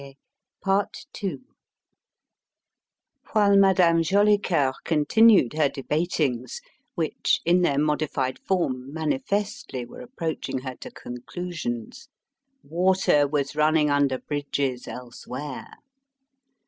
[0.63, 0.87] While
[3.55, 6.59] Madame Jolicoeur continued her debatings
[6.95, 12.07] which, in their modified form, manifestly were approaching her to conclusions
[12.63, 15.67] water was running under bridges elsewhere.